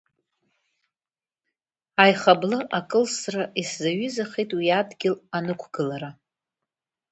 [2.03, 6.11] Аихаблы акылсра исзаҩызахеит уи адгьыл анықәгылара.